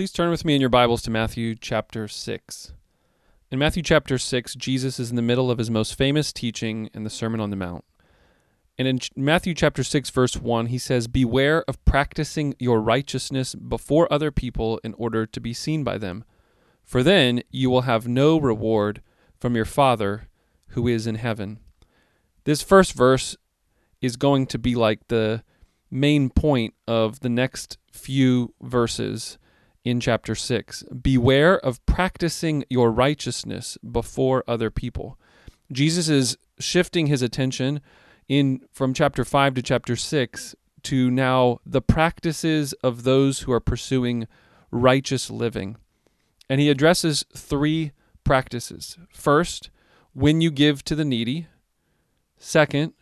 [0.00, 2.72] Please turn with me in your Bibles to Matthew chapter 6.
[3.50, 7.04] In Matthew chapter 6, Jesus is in the middle of his most famous teaching in
[7.04, 7.84] the Sermon on the Mount.
[8.78, 14.10] And in Matthew chapter 6, verse 1, he says, Beware of practicing your righteousness before
[14.10, 16.24] other people in order to be seen by them,
[16.82, 19.02] for then you will have no reward
[19.38, 20.30] from your Father
[20.68, 21.58] who is in heaven.
[22.44, 23.36] This first verse
[24.00, 25.44] is going to be like the
[25.90, 29.36] main point of the next few verses
[29.84, 30.84] in chapter 6.
[31.00, 35.18] Beware of practicing your righteousness before other people.
[35.72, 37.80] Jesus is shifting his attention
[38.28, 43.60] in from chapter 5 to chapter 6 to now the practices of those who are
[43.60, 44.26] pursuing
[44.70, 45.76] righteous living.
[46.48, 47.92] And he addresses three
[48.24, 48.98] practices.
[49.12, 49.70] First,
[50.12, 51.46] when you give to the needy.
[52.36, 52.92] Second,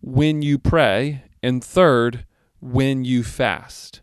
[0.00, 1.24] when you pray.
[1.42, 2.26] And third,
[2.60, 4.02] when you fast.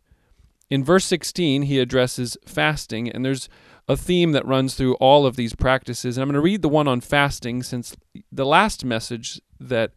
[0.69, 3.47] In verse 16, he addresses fasting, and there's
[3.87, 6.17] a theme that runs through all of these practices.
[6.17, 7.95] And I'm going to read the one on fasting since
[8.31, 9.91] the last message that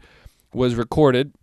[0.53, 1.35] was recorded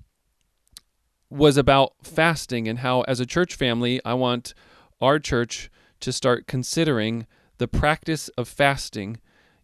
[1.29, 4.53] was about fasting and how, as a church family, I want
[5.01, 5.71] our church
[6.01, 7.25] to start considering
[7.57, 9.17] the practice of fasting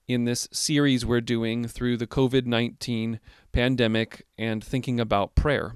[0.07, 3.19] in this series we're doing through the COVID 19
[3.51, 5.75] pandemic and thinking about prayer.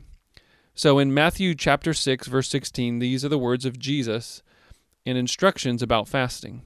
[0.78, 4.44] So in Matthew chapter 6 verse 16 these are the words of Jesus
[5.06, 6.64] and instructions about fasting.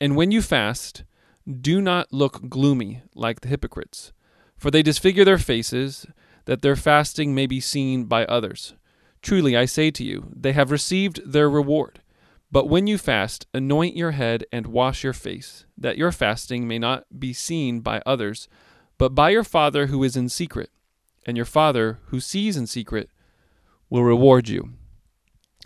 [0.00, 1.02] And when you fast,
[1.60, 4.12] do not look gloomy like the hypocrites,
[4.56, 6.06] for they disfigure their faces
[6.44, 8.74] that their fasting may be seen by others.
[9.22, 12.00] Truly I say to you, they have received their reward.
[12.52, 16.78] But when you fast, anoint your head and wash your face, that your fasting may
[16.78, 18.48] not be seen by others,
[18.98, 20.70] but by your Father who is in secret.
[21.26, 23.10] And your Father who sees in secret
[23.90, 24.70] will reward you.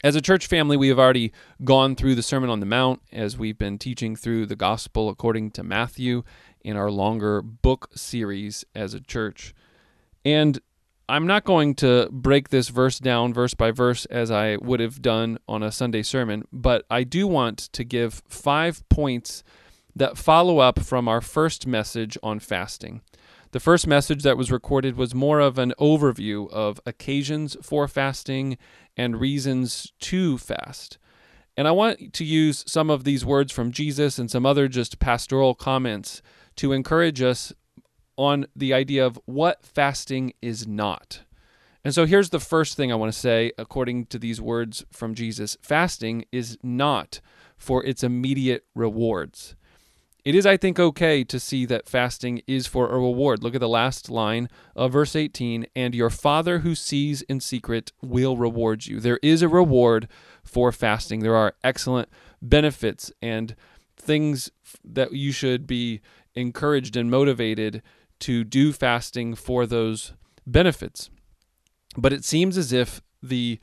[0.05, 3.39] As a church family, we have already gone through the Sermon on the Mount as
[3.39, 6.25] we've been teaching through the Gospel according to Matthew
[6.64, 9.55] in our longer book series as a church.
[10.24, 10.61] And
[11.08, 15.02] I'm not going to break this verse down verse by verse as I would have
[15.02, 19.45] done on a Sunday sermon, but I do want to give five points
[19.95, 23.02] that follow up from our first message on fasting.
[23.52, 28.57] The first message that was recorded was more of an overview of occasions for fasting
[28.96, 30.96] and reasons to fast.
[31.55, 34.98] And I want to use some of these words from Jesus and some other just
[34.98, 36.23] pastoral comments
[36.57, 37.52] to encourage us
[38.17, 41.20] on the idea of what fasting is not.
[41.85, 45.14] And so here's the first thing I want to say according to these words from
[45.14, 47.20] Jesus fasting is not
[47.58, 49.57] for its immediate rewards.
[50.25, 53.43] It is, I think, okay to see that fasting is for a reward.
[53.43, 57.91] Look at the last line of verse 18 and your Father who sees in secret
[58.01, 59.01] will reward you.
[59.01, 60.07] There is a reward
[60.45, 61.21] for fasting.
[61.21, 62.09] There are excellent
[62.41, 63.57] benefits and
[63.97, 64.51] things
[64.85, 66.01] that you should be
[66.35, 67.83] encouraged and motivated
[68.21, 70.13] to do fasting for those
[70.47, 71.11] benefits.
[71.97, 73.59] But it seems as if the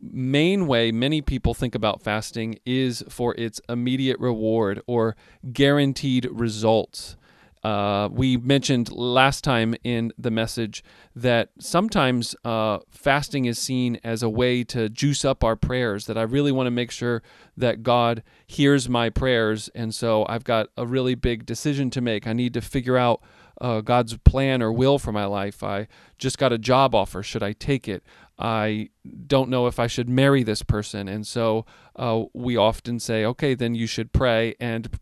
[0.00, 5.16] main way many people think about fasting is for its immediate reward or
[5.52, 7.16] guaranteed results.
[7.62, 10.82] Uh, we mentioned last time in the message
[11.14, 16.06] that sometimes uh, fasting is seen as a way to juice up our prayers.
[16.06, 17.22] That I really want to make sure
[17.58, 22.26] that God hears my prayers, and so I've got a really big decision to make.
[22.26, 23.20] I need to figure out
[23.60, 25.62] uh, God's plan or will for my life.
[25.62, 25.86] I
[26.18, 27.22] just got a job offer.
[27.22, 28.02] Should I take it?
[28.40, 28.88] I
[29.26, 31.08] don't know if I should marry this person.
[31.08, 34.54] And so uh, we often say, okay, then you should pray.
[34.58, 34.98] And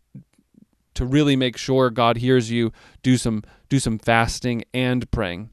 [0.95, 5.51] to really make sure God hears you, do some do some fasting and praying.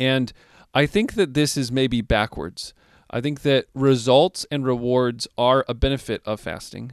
[0.00, 0.32] And
[0.74, 2.74] I think that this is maybe backwards.
[3.10, 6.92] I think that results and rewards are a benefit of fasting.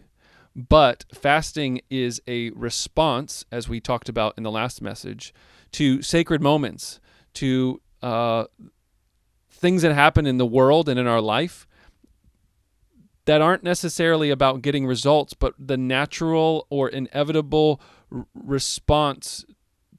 [0.56, 5.34] But fasting is a response, as we talked about in the last message,
[5.74, 7.00] to sacred moments,
[7.36, 8.46] to uh,
[9.58, 11.68] things that happen in the world and in our life
[13.26, 19.46] that aren't necessarily about getting results, but the natural or inevitable r- response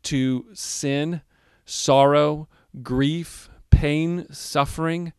[0.05, 1.21] to sin,
[1.67, 2.49] sorrow,
[2.83, 5.13] grief, pain, suffering.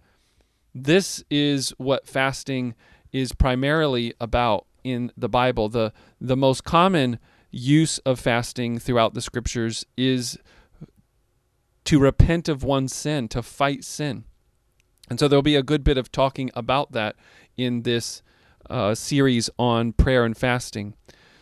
[0.74, 2.74] This is what fasting
[3.12, 5.70] is primarily about in the Bible.
[5.70, 7.20] The the most common
[7.52, 10.38] use of fasting throughout the scriptures is
[11.90, 14.24] to repent of one's sin, to fight sin.
[15.10, 17.16] And so there'll be a good bit of talking about that
[17.58, 18.22] in this
[18.70, 20.94] uh, series on prayer and fasting.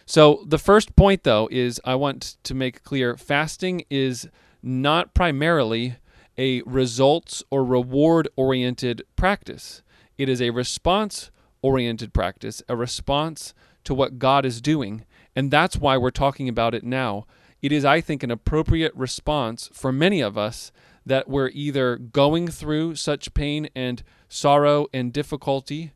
[0.05, 4.29] So the first point, though, is I want to make clear fasting is
[4.63, 5.97] not primarily
[6.37, 9.81] a results or reward oriented practice.
[10.17, 11.29] It is a response
[11.61, 13.53] oriented practice, a response
[13.83, 15.03] to what God is doing.
[15.35, 17.25] And that's why we're talking about it now.
[17.61, 20.71] It is, I think, an appropriate response for many of us
[21.05, 25.93] that we're either going through such pain and sorrow and difficulty.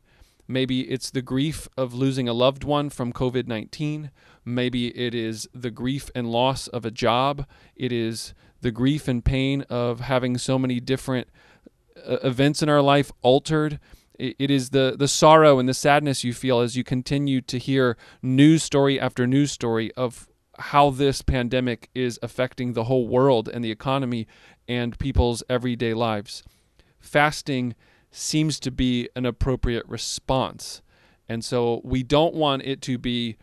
[0.48, 4.10] Maybe it's the grief of losing a loved one from COVID 19.
[4.44, 7.46] Maybe it is the grief and loss of a job.
[7.76, 11.28] It is the grief and pain of having so many different
[11.96, 13.78] uh, events in our life altered.
[14.18, 17.96] It is the, the sorrow and the sadness you feel as you continue to hear
[18.20, 23.64] news story after news story of how this pandemic is affecting the whole world and
[23.64, 24.26] the economy
[24.68, 26.42] and people's everyday lives.
[27.00, 27.74] Fasting
[28.10, 30.82] seems to be an appropriate response.
[31.28, 33.36] And so we don't want it to be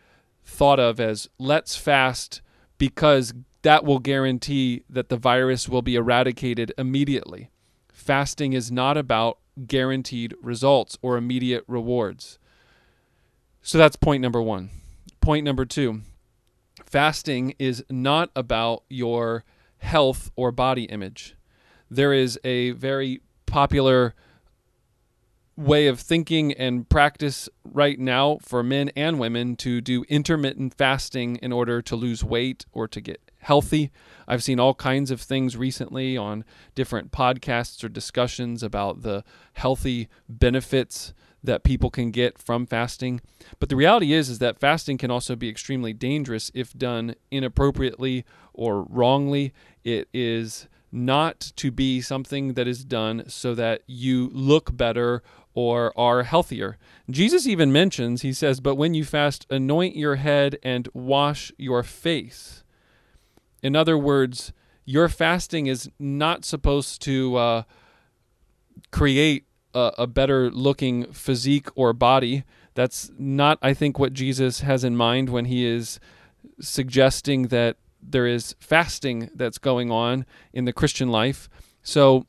[0.44, 2.40] thought of as let's fast
[2.78, 7.50] because that will guarantee that the virus will be eradicated immediately.
[7.92, 12.38] Fasting is not about guaranteed results or immediate rewards.
[13.60, 14.70] So that's point number one.
[15.20, 16.02] Point number two
[16.90, 19.44] fasting is not about your
[19.78, 21.36] health or body image.
[21.88, 24.14] There is a very popular
[25.56, 31.36] way of thinking and practice right now for men and women to do intermittent fasting
[31.36, 33.90] in order to lose weight or to get healthy.
[34.26, 36.44] I've seen all kinds of things recently on
[36.74, 39.22] different podcasts or discussions about the
[39.52, 43.20] healthy benefits that people can get from fasting.
[43.58, 48.24] But the reality is is that fasting can also be extremely dangerous if done inappropriately
[48.52, 49.52] or wrongly.
[49.84, 55.22] It is not to be something that is done so that you look better
[55.54, 56.78] or are healthier.
[57.08, 61.82] Jesus even mentions, he says, But when you fast, anoint your head and wash your
[61.82, 62.62] face.
[63.62, 64.52] In other words,
[64.84, 67.62] your fasting is not supposed to uh,
[68.90, 72.44] create a, a better looking physique or body.
[72.74, 76.00] That's not, I think, what Jesus has in mind when he is
[76.60, 81.48] suggesting that there is fasting that's going on in the Christian life.
[81.82, 82.26] So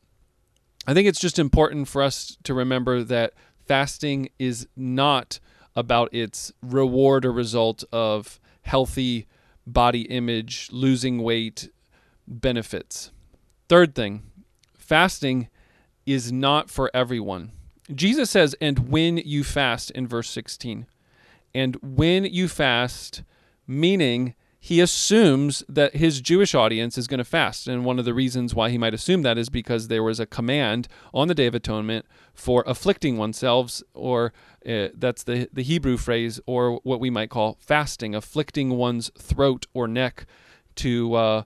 [0.88, 3.34] I think it's just important for us to remember that
[3.66, 5.40] fasting is not
[5.76, 9.28] about its reward or result of healthy
[9.66, 11.70] body image, losing weight
[12.28, 13.12] benefits.
[13.70, 14.24] Third thing,
[14.76, 15.50] fasting
[16.06, 17.52] is not for everyone.
[17.94, 20.86] Jesus says, and when you fast in verse 16.
[21.54, 23.24] And when you fast,
[23.68, 27.68] meaning he assumes that his Jewish audience is going to fast.
[27.68, 30.28] And one of the reasons why he might assume that is because there was a
[30.28, 32.06] command on the Day of Atonement
[32.36, 34.34] for afflicting oneself, or
[34.64, 39.66] uh, that's the, the Hebrew phrase, or what we might call fasting, afflicting one's throat
[39.74, 40.28] or neck
[40.76, 41.44] to uh,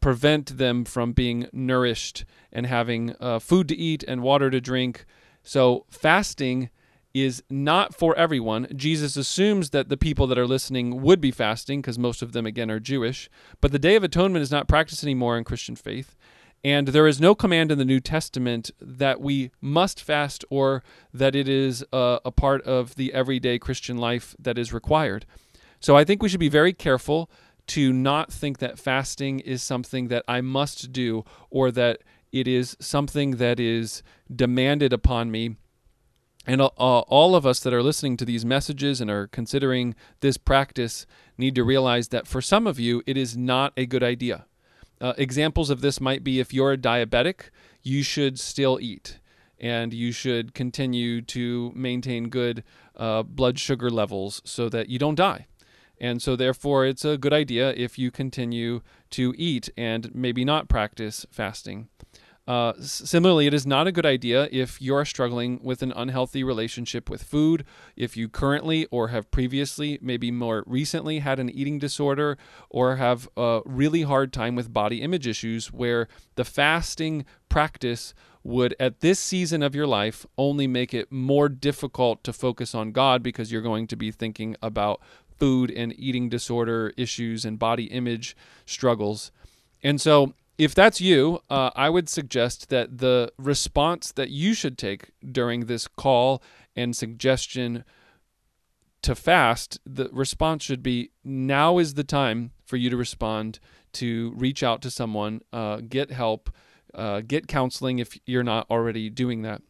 [0.00, 5.04] prevent them from being nourished and having uh, food to eat and water to drink.
[5.42, 6.70] So, fasting
[7.14, 8.68] is not for everyone.
[8.74, 12.46] Jesus assumes that the people that are listening would be fasting because most of them,
[12.46, 13.30] again, are Jewish.
[13.60, 16.16] But the Day of Atonement is not practiced anymore in Christian faith.
[16.64, 20.82] And there is no command in the New Testament that we must fast or
[21.14, 25.24] that it is a, a part of the everyday Christian life that is required.
[25.80, 27.30] So I think we should be very careful
[27.68, 32.76] to not think that fasting is something that I must do or that it is
[32.80, 34.02] something that is
[34.34, 35.56] demanded upon me
[36.48, 40.38] and uh, all of us that are listening to these messages and are considering this
[40.38, 41.06] practice
[41.36, 44.46] need to realize that for some of you, it is not a good idea.
[44.98, 47.50] Uh, examples of this might be if you're a diabetic,
[47.82, 49.18] you should still eat
[49.60, 52.64] and you should continue to maintain good
[52.96, 55.46] uh, blood sugar levels so that you don't die.
[56.00, 60.68] And so, therefore, it's a good idea if you continue to eat and maybe not
[60.68, 61.88] practice fasting.
[62.48, 67.10] Uh, similarly, it is not a good idea if you're struggling with an unhealthy relationship
[67.10, 67.62] with food,
[67.94, 72.38] if you currently or have previously, maybe more recently, had an eating disorder
[72.70, 78.74] or have a really hard time with body image issues, where the fasting practice would,
[78.80, 83.22] at this season of your life, only make it more difficult to focus on God
[83.22, 85.02] because you're going to be thinking about
[85.38, 89.30] food and eating disorder issues and body image struggles.
[89.82, 94.76] And so, if that's you, uh, I would suggest that the response that you should
[94.76, 96.42] take during this call
[96.74, 97.84] and suggestion
[99.02, 103.60] to fast, the response should be now is the time for you to respond,
[103.92, 106.50] to reach out to someone, uh, get help,
[106.92, 109.62] uh, get counseling if you're not already doing that.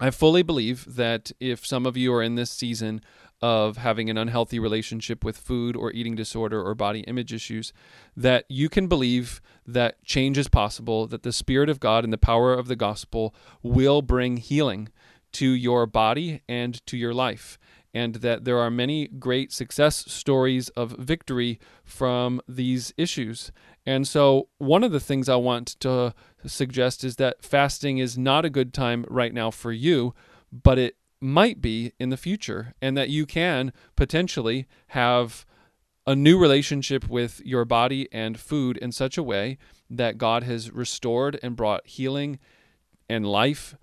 [0.00, 3.02] I fully believe that if some of you are in this season
[3.42, 7.72] of having an unhealthy relationship with food or eating disorder or body image issues,
[8.16, 12.18] that you can believe that change is possible, that the Spirit of God and the
[12.18, 14.88] power of the gospel will bring healing
[15.32, 17.58] to your body and to your life.
[17.92, 23.50] And that there are many great success stories of victory from these issues.
[23.84, 26.14] And so, one of the things I want to
[26.46, 30.14] suggest is that fasting is not a good time right now for you,
[30.52, 35.44] but it might be in the future, and that you can potentially have
[36.06, 39.58] a new relationship with your body and food in such a way
[39.88, 42.38] that God has restored and brought healing
[43.08, 43.76] and life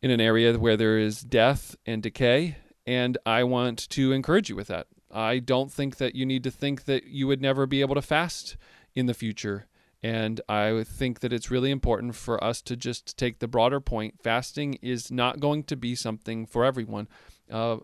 [0.00, 2.56] in an area where there is death and decay.
[2.86, 4.86] And I want to encourage you with that.
[5.10, 8.02] I don't think that you need to think that you would never be able to
[8.02, 8.56] fast
[8.94, 9.66] in the future.
[10.02, 14.22] And I think that it's really important for us to just take the broader point.
[14.22, 17.08] Fasting is not going to be something for everyone.
[17.50, 17.78] Uh,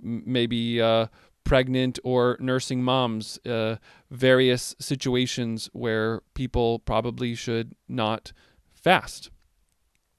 [0.00, 1.06] maybe uh,
[1.44, 3.76] pregnant or nursing moms, uh,
[4.10, 8.32] various situations where people probably should not
[8.74, 9.30] fast.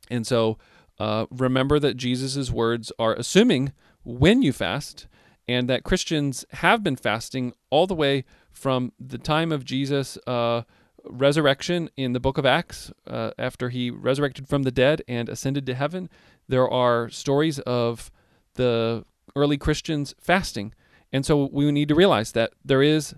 [0.09, 0.57] And so
[0.99, 5.07] uh, remember that Jesus' words are assuming when you fast,
[5.49, 10.63] and that Christians have been fasting all the way from the time of Jesus' uh,
[11.09, 15.65] resurrection in the book of Acts, uh, after he resurrected from the dead and ascended
[15.65, 16.09] to heaven.
[16.47, 18.11] There are stories of
[18.55, 20.73] the early Christians fasting.
[21.11, 23.15] And so we need to realize that there is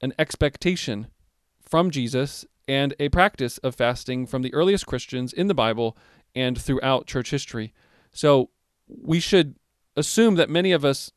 [0.00, 1.08] an expectation
[1.60, 5.96] from Jesus and a practice of fasting from the earliest Christians in the Bible
[6.34, 7.72] and throughout church history.
[8.12, 8.50] So
[8.88, 9.56] we should
[9.96, 11.12] assume that many of us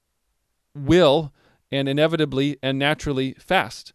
[0.76, 1.34] will
[1.72, 3.94] and inevitably and naturally fast,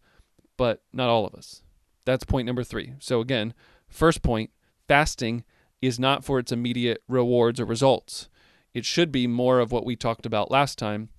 [0.57, 1.61] but not all of us.
[2.07, 2.93] That's point number three.
[2.99, 3.53] So, again,
[3.89, 4.51] first point
[4.87, 5.43] fasting
[5.81, 8.29] is not for its immediate rewards or results.
[8.73, 11.09] It should be more of what we talked about last time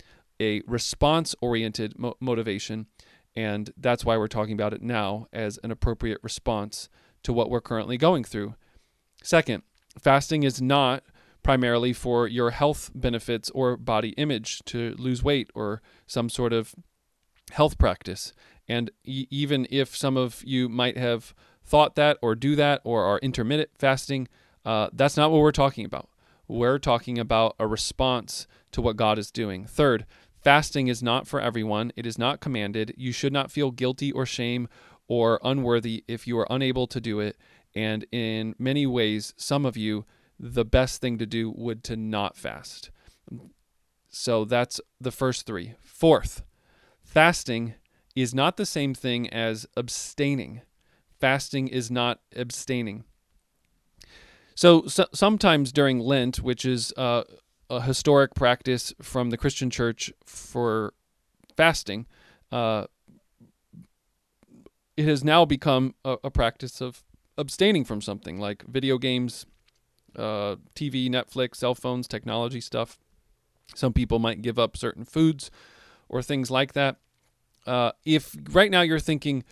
[0.41, 2.87] a response oriented mo- motivation.
[3.35, 6.89] And that's why we're talking about it now as an appropriate response
[7.21, 8.55] to what we're currently going through.
[9.21, 9.61] Second,
[10.01, 11.03] fasting is not
[11.43, 16.73] primarily for your health benefits or body image to lose weight or some sort of
[17.51, 18.33] health practice.
[18.69, 21.33] And even if some of you might have
[21.65, 24.27] thought that or do that or are intermittent fasting,
[24.63, 26.07] uh, that's not what we're talking about.
[26.47, 29.65] We're talking about a response to what God is doing.
[29.65, 30.05] Third,
[30.41, 32.93] fasting is not for everyone, it is not commanded.
[32.95, 34.67] You should not feel guilty or shame
[35.07, 37.37] or unworthy if you are unable to do it.
[37.75, 40.05] And in many ways, some of you,
[40.39, 42.91] the best thing to do would to not fast.
[44.09, 45.73] So that's the first three.
[45.81, 46.43] Fourth,
[47.03, 47.73] fasting
[48.21, 50.61] is not the same thing as abstaining.
[51.19, 53.03] Fasting is not abstaining.
[54.55, 57.23] So, so sometimes during Lent, which is uh,
[57.69, 60.93] a historic practice from the Christian church for
[61.55, 62.07] fasting,
[62.51, 62.85] uh,
[64.97, 67.03] it has now become a, a, practice of
[67.37, 69.45] abstaining from something like video games,
[70.15, 72.97] uh, TV, Netflix, cell phones, technology stuff.
[73.75, 75.49] Some people might give up certain foods
[76.09, 76.97] or things like that.
[77.69, 79.43] Uh, if right now you're thinking,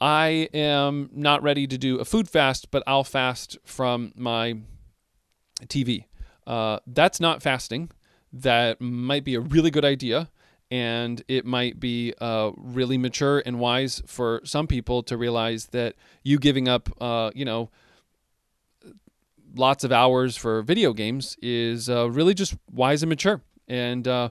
[0.00, 4.60] I am not ready to do a food fast, but I'll fast from my
[5.64, 6.04] TV.
[6.46, 7.90] Uh, that's not fasting.
[8.32, 10.30] That might be a really good idea.
[10.70, 15.96] And it might be uh, really mature and wise for some people to realize that
[16.22, 17.70] you giving up, uh, you know,
[19.56, 23.42] lots of hours for video games is uh, really just wise and mature.
[23.66, 24.30] And uh,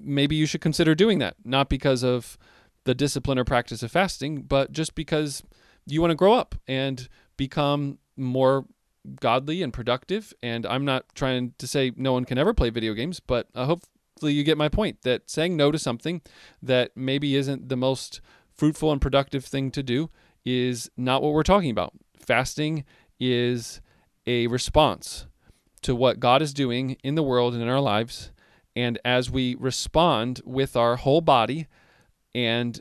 [0.00, 2.38] maybe you should consider doing that, not because of
[2.84, 5.42] the discipline or practice of fasting, but just because
[5.86, 8.66] you want to grow up and become more
[9.20, 10.32] godly and productive.
[10.42, 13.66] And I'm not trying to say no one can ever play video games, but uh,
[13.66, 16.20] hopefully you get my point that saying no to something
[16.62, 18.20] that maybe isn't the most
[18.54, 20.10] fruitful and productive thing to do
[20.44, 21.92] is not what we're talking about.
[22.18, 22.84] Fasting
[23.18, 23.80] is
[24.26, 25.26] a response
[25.82, 28.32] to what God is doing in the world and in our lives
[28.76, 31.66] and as we respond with our whole body
[32.34, 32.80] and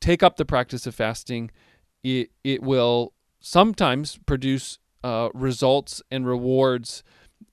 [0.00, 1.50] take up the practice of fasting,
[2.02, 7.02] it, it will sometimes produce uh, results and rewards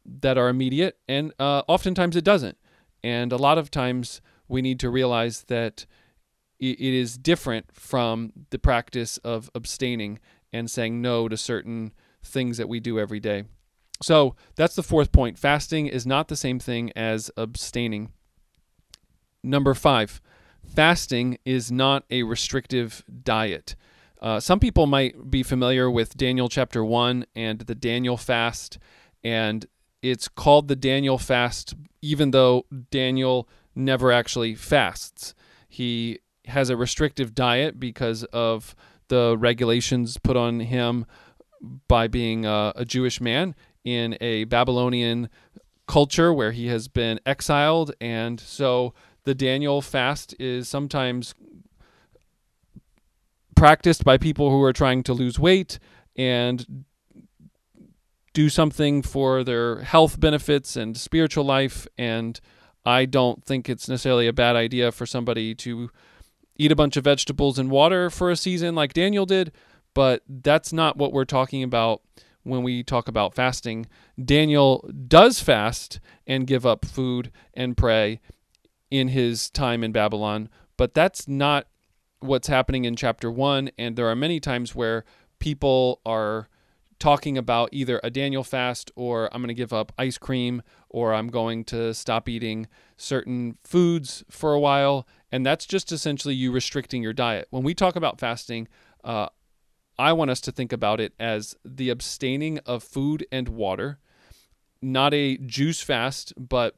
[0.06, 2.58] that are immediate, and uh, oftentimes it doesn't.
[3.04, 5.86] And a lot of times we need to realize that
[6.60, 10.20] it is different from the practice of abstaining
[10.54, 11.92] and saying no to certain
[12.24, 13.44] things that we do every day.
[14.04, 15.40] So that's the fourth point.
[15.40, 18.12] Fasting is not the same thing as abstaining.
[19.44, 20.22] Number five,
[20.66, 23.76] fasting is not a restrictive diet.
[24.22, 28.78] Uh, some people might be familiar with Daniel chapter 1 and the Daniel fast,
[29.24, 29.66] and
[30.02, 35.34] it's called the Daniel fast, even though Daniel never actually fasts.
[35.68, 38.76] He has a restrictive diet because of
[39.08, 41.06] the regulations put on him
[41.88, 45.30] by being a, a Jewish man in a Babylonian
[45.88, 47.94] culture where he has been exiled.
[48.00, 48.94] And so
[49.26, 51.36] the Daniel fast is sometimes
[53.56, 55.80] practiced by people who are trying to lose weight
[56.16, 56.86] and
[58.34, 61.88] do something for their health benefits and spiritual life.
[61.98, 62.40] And
[62.86, 65.90] I don't think it's necessarily a bad idea for somebody to
[66.58, 69.52] eat a bunch of vegetables and water for a season like Daniel did,
[69.94, 72.02] but that's not what we're talking about
[72.44, 73.88] when we talk about fasting.
[74.24, 78.20] Daniel does fast and give up food and pray
[78.92, 81.68] in his time in Babylon, but that's not
[82.20, 85.04] what's happening in chapter 1 and there are many times where
[85.40, 86.48] people are
[87.04, 91.14] talking about either a Daniel fast or I'm going to give up ice cream or
[91.14, 95.06] I'm going to stop eating certain foods for a while.
[95.30, 97.48] And that's just essentially you restricting your diet.
[97.50, 98.70] When we talk about fasting,
[99.04, 99.28] uh,
[99.98, 104.00] I want us to think about it as the abstaining of food and water,
[104.82, 106.76] not a juice fast, but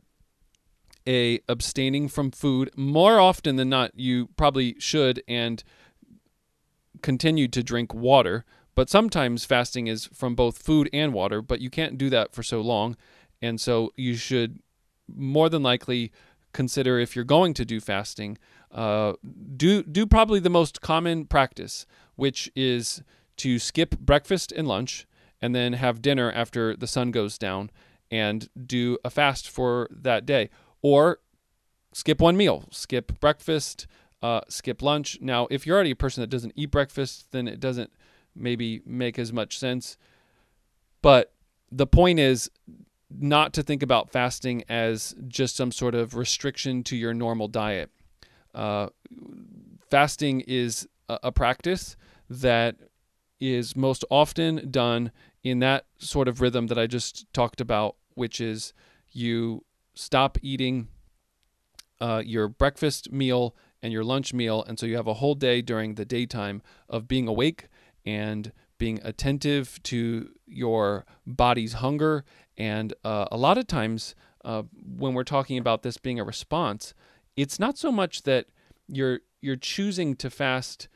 [1.08, 2.72] a abstaining from food.
[2.76, 5.64] More often than not, you probably should and
[7.02, 8.46] continue to drink water
[8.76, 12.44] but sometimes fasting is from both food and water, but you can't do that for
[12.44, 12.98] so long.
[13.42, 14.60] And so you should
[15.08, 16.12] more than likely
[16.52, 18.38] consider if you're going to do fasting,
[18.72, 19.14] uh,
[19.56, 23.02] do do probably the most common practice, which is
[23.38, 25.06] to skip breakfast and lunch
[25.42, 27.70] and then have dinner after the sun goes down
[28.12, 30.50] and do a fast for that day,
[30.82, 31.20] or
[31.94, 33.88] skip one meal, skip breakfast,
[34.22, 35.18] uh, skip lunch.
[35.22, 37.92] Now, if you're already a person that doesn't eat breakfast, then it doesn't
[38.36, 39.98] maybe make as much sense.
[41.02, 41.34] But
[41.72, 42.50] the point is
[43.10, 47.90] not to think about fasting as just some sort of restriction to your normal diet.
[48.54, 48.90] Uh,
[49.90, 51.96] fasting is a, practice
[52.30, 52.76] that
[53.40, 55.12] is most often done
[55.44, 58.74] in that sort of rhythm that I just talked about, which is
[59.12, 60.88] you stop eating
[62.02, 64.64] uh, your breakfast meal and your lunch meal.
[64.68, 67.68] And so you have a whole day during the daytime of being awake
[68.06, 72.26] and being attentive to your body's hunger.
[72.58, 76.94] And uh, a lot of times, uh, when we're talking about this being a response,
[77.36, 78.48] it's not so much that
[78.88, 80.88] you're you're choosing to fast.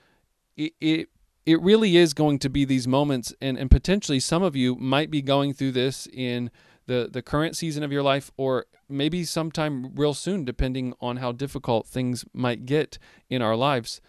[0.60, 1.10] It, it
[1.46, 5.10] it really is going to be these moments, and and potentially some of you might
[5.10, 6.52] be going through this in
[6.86, 11.32] the the current season of your life, or maybe sometime real soon, depending on how
[11.32, 14.02] difficult things might get in our lives,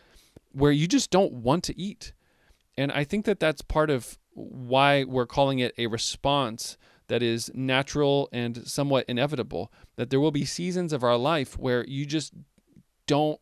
[0.53, 2.13] where you just don't want to eat
[2.81, 7.51] and I think that that's part of why we're calling it a response that is
[7.55, 9.71] natural and somewhat inevitable.
[9.97, 12.33] That there will be seasons of our life where you just
[13.07, 13.39] don't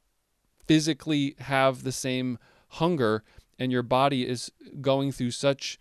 [0.67, 3.23] physically have the same hunger
[3.59, 5.79] and your body is going through such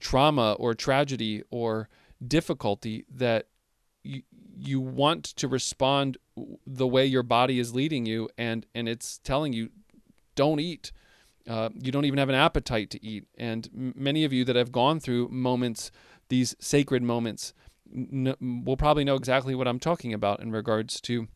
[0.00, 1.88] trauma or tragedy or
[2.26, 3.48] difficulty that
[4.02, 4.22] you,
[4.56, 6.16] you want to respond
[6.66, 9.70] the way your body is leading you and and it's telling you
[10.34, 10.92] don't eat
[11.48, 13.26] uh, you don't even have an appetite to eat.
[13.36, 15.90] And many of you that have gone through moments,
[16.28, 17.52] these sacred moments,
[17.92, 21.28] n- will probably know exactly what I'm talking about in regards to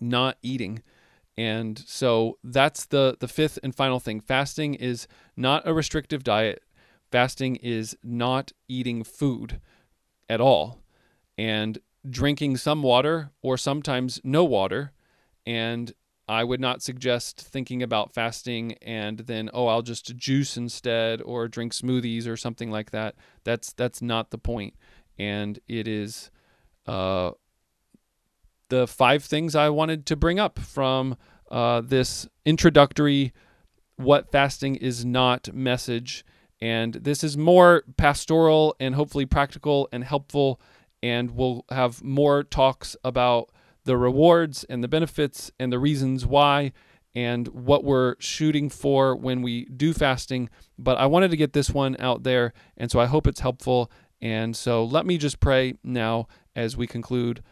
[0.00, 0.82] not eating.
[1.36, 4.20] And so that's the the fifth and final thing.
[4.20, 6.62] Fasting is not a restrictive diet.
[7.10, 9.60] Fasting is not eating food
[10.28, 10.82] at all
[11.38, 14.92] and drinking some water or sometimes no water
[15.46, 15.92] and
[16.28, 21.48] I would not suggest thinking about fasting and then oh I'll just juice instead or
[21.48, 23.16] drink smoothies or something like that.
[23.44, 24.74] That's that's not the point.
[25.18, 26.30] And it is
[26.86, 27.32] uh,
[28.72, 31.18] the five things I wanted to bring up from
[31.50, 33.34] uh, this introductory
[33.96, 36.24] what fasting is not message.
[36.58, 40.58] And this is more pastoral and hopefully practical and helpful.
[41.02, 43.50] And we'll have more talks about
[43.84, 46.72] the rewards and the benefits and the reasons why
[47.14, 50.48] and what we're shooting for when we do fasting.
[50.78, 53.92] But I wanted to get this one out there, and so I hope it's helpful.
[54.22, 57.42] And so let me just pray now as we conclude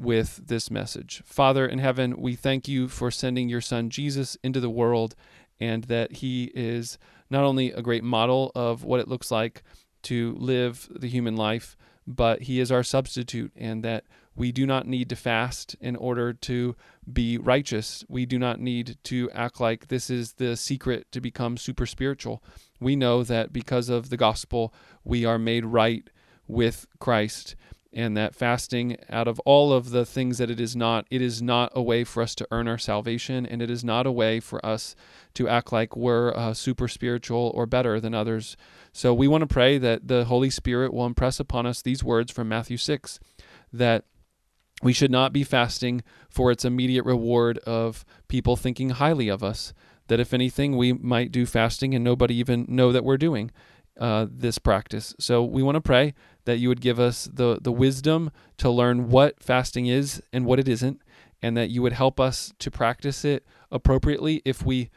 [0.00, 1.22] with this message.
[1.24, 5.14] Father in heaven, we thank you for sending your son Jesus into the world
[5.60, 9.62] and that he is not only a great model of what it looks like
[10.02, 14.86] to live the human life, but he is our substitute and that we do not
[14.86, 16.74] need to fast in order to
[17.12, 18.04] be righteous.
[18.08, 22.42] We do not need to act like this is the secret to become super spiritual.
[22.80, 24.72] We know that because of the gospel,
[25.04, 26.08] we are made right
[26.48, 27.54] with Christ
[27.92, 31.42] and that fasting out of all of the things that it is not it is
[31.42, 34.38] not a way for us to earn our salvation and it is not a way
[34.38, 34.94] for us
[35.34, 38.56] to act like we're uh, super spiritual or better than others
[38.92, 42.30] so we want to pray that the holy spirit will impress upon us these words
[42.30, 43.18] from matthew 6
[43.72, 44.04] that
[44.82, 49.74] we should not be fasting for its immediate reward of people thinking highly of us
[50.06, 53.50] that if anything we might do fasting and nobody even know that we're doing
[54.00, 55.14] uh, this practice.
[55.18, 59.08] So we want to pray that you would give us the the wisdom to learn
[59.08, 61.00] what fasting is and what it isn't,
[61.42, 64.90] and that you would help us to practice it appropriately if we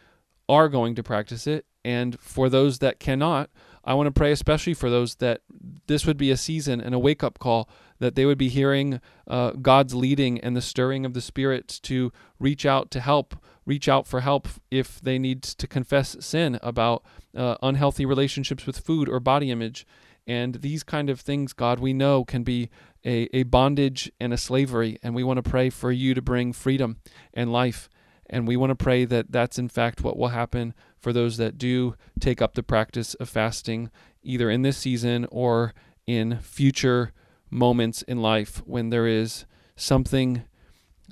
[0.50, 1.66] are going to practice it.
[1.86, 3.50] And for those that cannot,
[3.84, 5.42] I want to pray especially for those that
[5.88, 9.02] this would be a season and a wake up call that they would be hearing
[9.28, 13.90] uh, God's leading and the stirring of the Spirit to reach out to help, reach
[13.90, 17.04] out for help if they need to confess sin about
[17.36, 19.86] uh, unhealthy relationships with food or body image.
[20.26, 22.70] And these kind of things, God, we know can be
[23.06, 24.98] a, a bondage and a slavery.
[25.04, 26.98] And we want to pray for you to bring freedom
[27.34, 27.90] and life.
[28.30, 31.58] And we want to pray that that's in fact what will happen for those that
[31.58, 33.92] do take up the practice of fasting,
[34.24, 35.74] either in this season or
[36.08, 37.12] in future
[37.50, 40.44] moments in life when there is something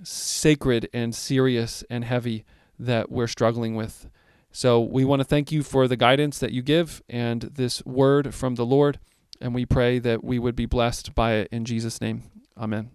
[0.03, 2.45] sacred and serious and heavy
[2.79, 4.09] that we're struggling with.
[4.51, 8.33] So we want to thank you for the guidance that you give and this word
[8.33, 8.99] from the Lord.
[9.39, 12.23] And we pray that we would be blessed by it in Jesus' name.
[12.57, 12.91] Amen.